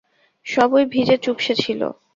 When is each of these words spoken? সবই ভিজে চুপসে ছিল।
সবই 0.45 0.83
ভিজে 0.85 1.15
চুপসে 1.17 1.53
ছিল। 1.55 1.81